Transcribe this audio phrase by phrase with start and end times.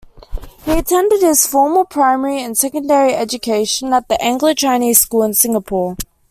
[0.65, 5.95] He attended his formal primary and secondary education at the Anglo-Chinese School in Singapore.